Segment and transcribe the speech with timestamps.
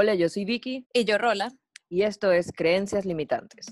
[0.00, 0.86] Hola, yo soy Vicky.
[0.92, 1.52] Y yo Rola.
[1.88, 3.66] Y esto es Creencias Limitantes.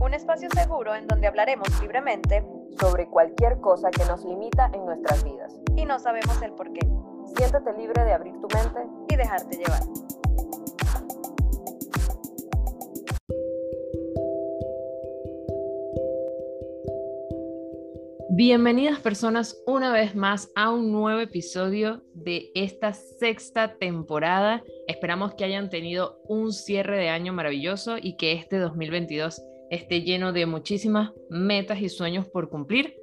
[0.00, 2.44] Un espacio seguro en donde hablaremos libremente
[2.78, 5.52] sobre cualquier cosa que nos limita en nuestras vidas.
[5.74, 6.86] Y no sabemos el por qué.
[7.36, 9.82] Siéntate libre de abrir tu mente y dejarte llevar.
[18.30, 24.62] Bienvenidas personas una vez más a un nuevo episodio de esta sexta temporada.
[24.86, 30.32] Esperamos que hayan tenido un cierre de año maravilloso y que este 2022 esté lleno
[30.32, 32.94] de muchísimas metas y sueños por cumplir.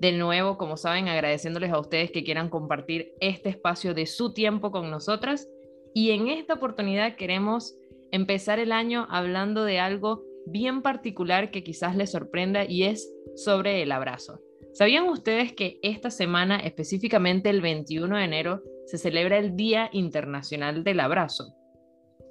[0.00, 4.70] De nuevo, como saben, agradeciéndoles a ustedes que quieran compartir este espacio de su tiempo
[4.70, 5.48] con nosotras.
[5.92, 7.76] Y en esta oportunidad queremos
[8.10, 13.82] empezar el año hablando de algo bien particular que quizás les sorprenda y es sobre
[13.82, 14.40] el abrazo.
[14.72, 20.82] ¿Sabían ustedes que esta semana, específicamente el 21 de enero, se celebra el Día Internacional
[20.82, 21.54] del Abrazo?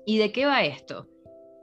[0.07, 1.07] ¿Y de qué va esto?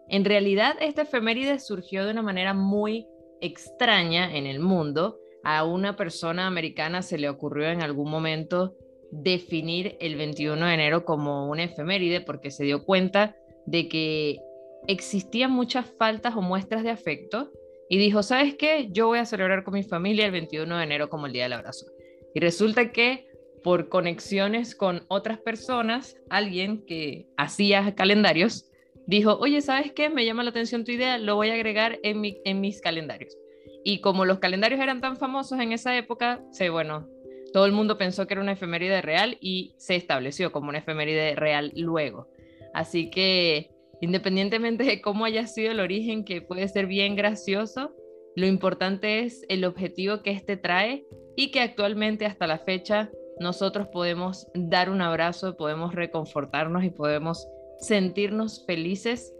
[0.08, 3.08] En realidad, esta efeméride surgió de una manera muy
[3.40, 5.18] extraña en el mundo.
[5.42, 8.76] A una persona americana se le ocurrió en algún momento
[9.10, 13.34] definir el 21 de enero como una efeméride porque se dio cuenta
[13.66, 14.38] de que
[14.86, 17.50] existían muchas faltas o muestras de afecto
[17.88, 18.88] y dijo, ¿sabes qué?
[18.92, 21.54] Yo voy a celebrar con mi familia el 21 de enero como el Día del
[21.54, 21.86] Abrazo.
[22.32, 23.26] Y resulta que
[23.64, 28.70] por conexiones con otras personas, alguien que hacía calendarios
[29.08, 30.08] dijo, oye, ¿sabes qué?
[30.08, 33.36] Me llama la atención tu idea, lo voy a agregar en, mi, en mis calendarios.
[33.82, 37.08] Y como los calendarios eran tan famosos en esa época, se, bueno,
[37.52, 41.34] todo el mundo pensó que era una efeméride real y se estableció como una efeméride
[41.34, 42.28] real luego.
[42.72, 47.94] Así que Independientemente de cómo haya sido el origen, que puede ser bien gracioso,
[48.36, 51.06] lo importante es el objetivo que este trae
[51.36, 57.46] y que actualmente hasta la fecha nosotros podemos dar un abrazo, podemos reconfortarnos y podemos
[57.78, 59.34] sentirnos felices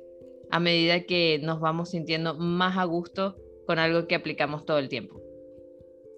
[0.50, 4.88] a medida que nos vamos sintiendo más a gusto con algo que aplicamos todo el
[4.88, 5.20] tiempo.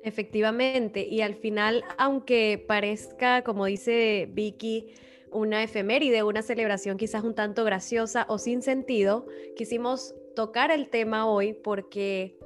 [0.02, 4.94] Efectivamente, y al final, aunque parezca, como dice Vicky,
[5.32, 9.26] una efeméride, una celebración quizás un tanto graciosa o sin sentido,
[9.56, 12.38] quisimos tocar el tema hoy porque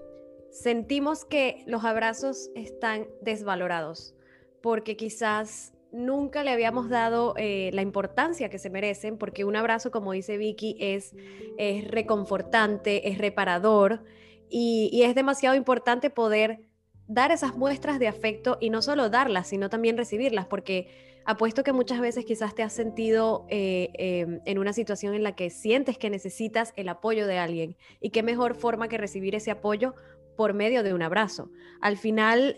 [0.50, 4.14] sentimos que los abrazos están desvalorados,
[4.62, 9.90] porque quizás nunca le habíamos dado eh, la importancia que se merecen, porque un abrazo,
[9.90, 11.14] como dice Vicky, es,
[11.58, 14.04] es reconfortante, es reparador
[14.52, 16.70] y es demasiado importante poder
[17.10, 20.88] dar esas muestras de afecto y no solo darlas, sino también recibirlas, porque
[21.24, 25.34] apuesto que muchas veces quizás te has sentido eh, em, en una situación en la
[25.34, 29.50] que sientes que necesitas el apoyo de alguien y qué mejor forma que recibir ese
[29.50, 29.94] apoyo
[30.36, 31.50] por medio de un abrazo.
[31.80, 32.56] Al final,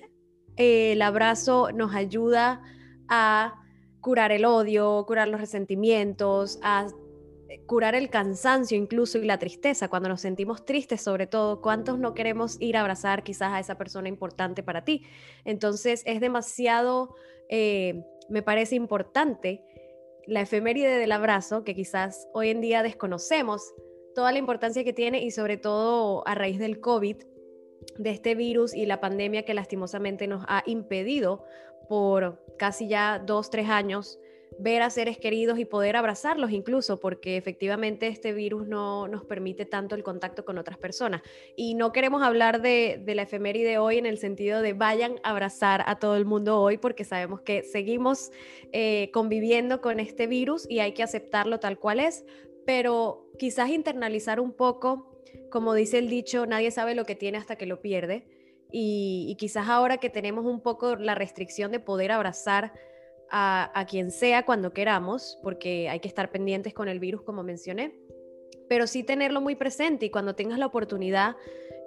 [0.57, 2.63] eh, el abrazo nos ayuda
[3.09, 3.61] a
[4.01, 6.89] curar el odio, curar los resentimientos, a
[7.49, 11.99] eh, curar el cansancio incluso y la tristeza, cuando nos sentimos tristes sobre todo, ¿cuántos
[11.99, 15.05] no queremos ir a abrazar quizás a esa persona importante para ti?
[15.45, 17.15] Entonces es demasiado
[18.29, 19.63] me parece importante
[20.27, 23.75] la efeméride del abrazo, que quizás hoy en día desconocemos
[24.15, 27.17] toda la importancia que tiene y sobre todo a raíz del COVID,
[27.99, 31.45] de este virus y la pandemia que lastimosamente nos ha impedido
[31.89, 34.19] por casi ya dos, tres años
[34.59, 39.65] ver a seres queridos y poder abrazarlos incluso, porque efectivamente este virus no nos permite
[39.65, 41.23] tanto el contacto con otras personas.
[41.57, 45.31] Y no queremos hablar de, de la efeméride hoy en el sentido de vayan a
[45.31, 48.31] abrazar a todo el mundo hoy, porque sabemos que seguimos
[48.73, 52.25] eh, conviviendo con este virus y hay que aceptarlo tal cual es,
[52.67, 57.57] pero quizás internalizar un poco, como dice el dicho, nadie sabe lo que tiene hasta
[57.57, 58.27] que lo pierde.
[58.71, 62.73] Y, quizás ahora que tenemos un poco la restricción de poder abrazar
[63.31, 67.95] a, quien sea cuando queramos, porque hay que estar pendientes con el virus, como mencioné,
[68.69, 71.37] pero sí tenerlo muy presente y cuando tengas la oportunidad,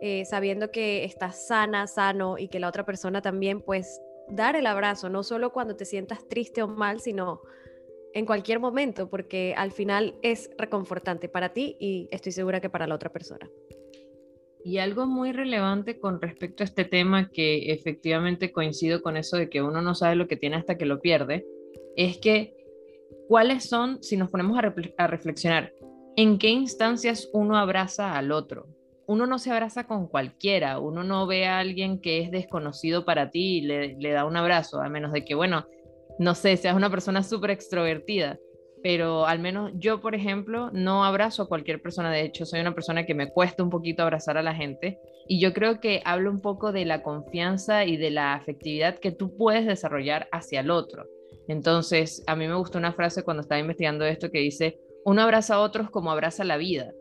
[0.01, 4.65] eh, sabiendo que estás sana, sano y que la otra persona también, pues dar el
[4.65, 7.41] abrazo, no solo cuando te sientas triste o mal, sino
[8.15, 12.87] en cualquier momento, porque al final es reconfortante para ti y estoy segura que para
[12.87, 13.49] la otra persona.
[14.63, 19.49] Y algo muy relevante con respecto a este tema, que efectivamente coincido con eso de
[19.49, 21.45] que uno no sabe lo que tiene hasta que lo pierde,
[21.97, 22.55] es que
[23.27, 25.73] cuáles son, si nos ponemos a, reflexionar,
[26.15, 28.65] en qué instancias uno abraza al otro.
[29.07, 33.29] Uno no se abraza con cualquiera, uno no ve a alguien que es desconocido para
[33.29, 35.67] ti y le, le da un abrazo, a menos de que, bueno,
[36.19, 38.39] no sé, seas una persona súper extrovertida
[38.85, 42.11] pero al menos yo, por ejemplo, no abrazo a cualquier persona.
[42.11, 44.99] De hecho, soy una persona que me cuesta un poquito abrazar a la gente.
[45.27, 49.11] Y yo creo que hablo un poco de la confianza y de la afectividad que
[49.11, 51.07] tú puedes desarrollar hacia el otro.
[51.47, 55.55] Entonces, a mí me gustó una frase cuando estaba investigando esto que dice, uno abraza
[55.55, 56.91] a otros como abraza la vida,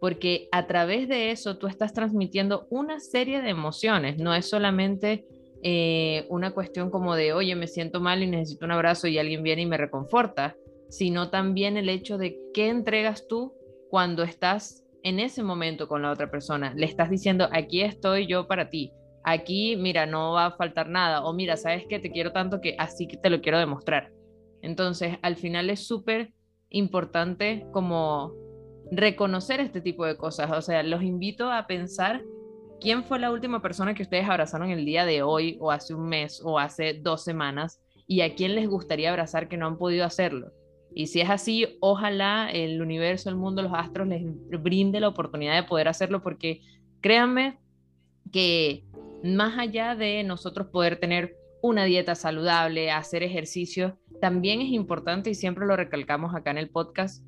[0.00, 5.26] porque a través de eso tú estás transmitiendo una serie de emociones, no es solamente
[5.62, 9.42] eh, una cuestión como de, oye, me siento mal y necesito un abrazo y alguien
[9.42, 10.56] viene y me reconforta,
[10.88, 13.54] sino también el hecho de qué entregas tú
[13.88, 16.74] cuando estás en ese momento con la otra persona.
[16.74, 18.92] Le estás diciendo, aquí estoy yo para ti,
[19.24, 22.74] aquí, mira, no va a faltar nada, o mira, sabes que te quiero tanto que
[22.78, 24.10] así que te lo quiero demostrar.
[24.62, 26.32] Entonces, al final es súper
[26.70, 28.32] importante como
[28.90, 30.50] reconocer este tipo de cosas.
[30.52, 32.22] O sea, los invito a pensar
[32.82, 36.08] quién fue la última persona que ustedes abrazaron el día de hoy o hace un
[36.08, 40.04] mes o hace dos semanas y a quién les gustaría abrazar que no han podido
[40.04, 40.52] hacerlo.
[40.94, 44.22] Y si es así, ojalá el universo, el mundo, los astros les
[44.60, 46.60] brinde la oportunidad de poder hacerlo porque
[47.00, 47.58] créanme
[48.32, 48.84] que
[49.22, 55.34] más allá de nosotros poder tener una dieta saludable, hacer ejercicio, también es importante, y
[55.34, 57.24] siempre lo recalcamos acá en el podcast,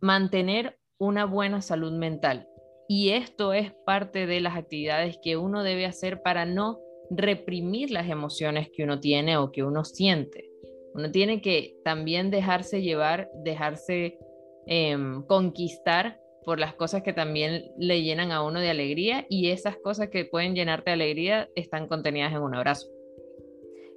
[0.00, 2.48] mantener una buena salud mental.
[2.88, 8.08] Y esto es parte de las actividades que uno debe hacer para no reprimir las
[8.08, 10.50] emociones que uno tiene o que uno siente.
[10.94, 14.18] Uno tiene que también dejarse llevar, dejarse
[14.66, 19.76] em, conquistar por las cosas que también le llenan a uno de alegría y esas
[19.78, 22.88] cosas que pueden llenarte de alegría están contenidas en un abrazo.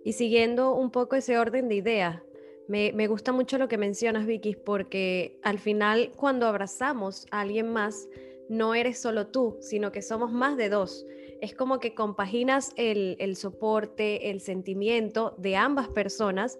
[0.05, 2.21] Y siguiendo un poco ese orden de ideas,
[2.69, 7.71] me, me, gusta mucho lo que mencionas, Vicky, porque al final cuando abrazamos a alguien
[7.71, 8.07] más,
[8.49, 11.05] no eres solo tú, sino que somos más de dos.
[11.41, 16.57] Es como que compaginas el, el soporte, el sentimiento de ambas personas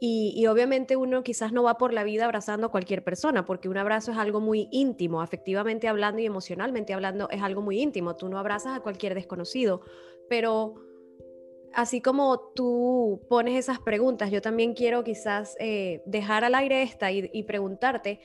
[0.00, 3.78] y, obviamente uno quizás no va por la vida abrazando a cualquier persona, porque un
[3.78, 8.14] abrazo es algo muy íntimo, afectivamente hablando y emocionalmente hablando es algo muy íntimo.
[8.14, 9.80] Tú no abrazas a cualquier desconocido,
[10.28, 10.76] pero
[11.74, 17.10] así como tú pones esas preguntas, yo también quiero quizás eh, dejar al aire esta
[17.10, 18.20] y preguntarte,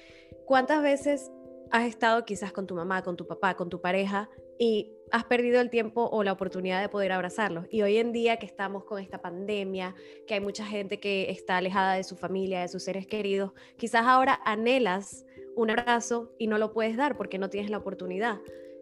[0.46, 1.32] ¿cuántas veces
[1.74, 4.30] has estado quizás con tu mamá, con tu papá, con tu pareja
[4.60, 7.66] y has perdido el tiempo o la oportunidad de poder abrazarlos.
[7.72, 9.96] Y hoy en día que estamos con esta pandemia,
[10.28, 14.06] que hay mucha gente que está alejada de su familia, de sus seres queridos, quizás
[14.06, 15.26] ahora anhelas
[15.56, 18.40] un abrazo y no lo puedes dar porque no tienes la oportunidad.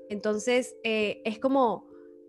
[0.10, 1.88] Entonces, eh, es como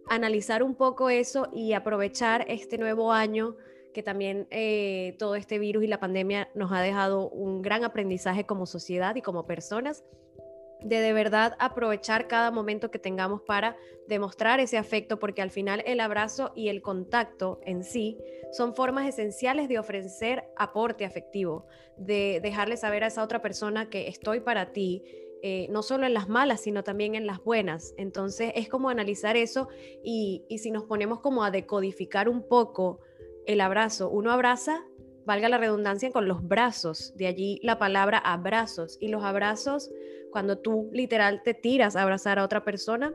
[0.08, 3.56] analizar un poco eso y aprovechar este nuevo año
[3.92, 8.46] que también eh, todo este virus y la pandemia nos ha dejado un gran aprendizaje
[8.46, 10.04] como sociedad y como personas
[10.84, 13.76] de de verdad aprovechar cada momento que tengamos para
[14.08, 18.18] demostrar ese afecto, porque al final el abrazo y el contacto en sí
[18.52, 24.08] son formas esenciales de ofrecer aporte afectivo, de dejarle saber a esa otra persona que
[24.08, 25.02] estoy para ti,
[25.42, 27.94] eh, no solo en las malas, sino también en las buenas.
[27.96, 29.68] Entonces es como analizar eso
[30.04, 33.00] y, y si nos ponemos como a decodificar un poco
[33.46, 34.84] el abrazo, uno abraza
[35.24, 38.98] valga la redundancia, con los brazos, de allí la palabra abrazos.
[39.00, 39.90] Y los abrazos
[40.30, 43.14] cuando tú literal te tiras a abrazar a otra persona,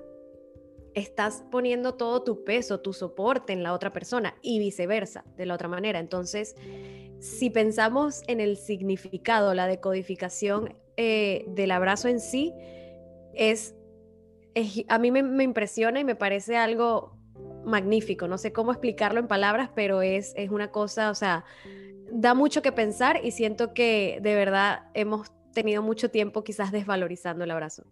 [0.94, 5.56] estás poniendo todo tu peso, tu soporte en la otra persona y viceversa, de la
[5.56, 6.00] otra manera.
[6.00, 6.56] Entonces,
[7.20, 12.54] si pensamos en el significado, la decodificación eh, del abrazo en sí,
[13.34, 13.76] es,
[14.88, 17.16] a mí me, impresiona y me parece algo
[17.66, 18.28] magnífico.
[18.28, 21.46] No sé cómo explicarlo en palabras, pero es, es una cosa, o sea,
[22.18, 27.44] da mucho que pensar y siento que de verdad hemos tenido mucho tiempo quizás desvalorizando
[27.44, 27.84] el abrazo.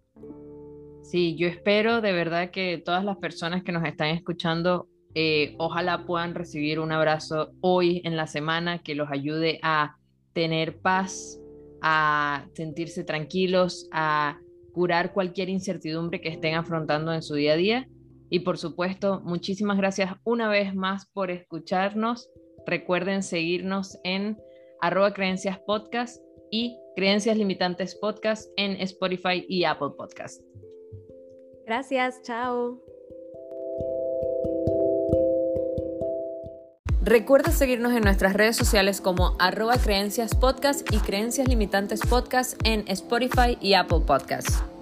[1.02, 6.04] Sí, yo espero de verdad que todas las personas que nos están escuchando, eh, ojalá
[6.06, 9.96] puedan recibir un abrazo hoy en la semana que los ayude a
[10.32, 11.40] tener paz,
[11.80, 14.40] a sentirse tranquilos, a
[14.72, 17.88] curar cualquier incertidumbre que estén afrontando en su día a día.
[18.28, 22.28] Y por supuesto, muchísimas gracias una vez más por escucharnos.
[22.66, 24.38] Recuerden seguirnos en
[24.80, 30.42] arroba creencias podcast y Creencias Limitantes Podcast en Spotify y Apple Podcast.
[31.66, 32.80] Gracias, chao.
[37.02, 42.84] Recuerda seguirnos en nuestras redes sociales como arroba creencias podcast y creencias limitantes podcast en
[42.88, 44.75] Spotify y Apple Podcast.